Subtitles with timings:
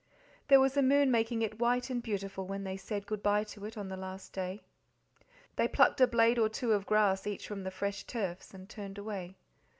[0.47, 3.65] There was a moon making it white and beautiful when they said good bye to
[3.65, 4.63] it on the last day.
[5.57, 8.97] They plucked a blade or two of grass each from the fresh turfs, and turned
[8.97, 9.35] away.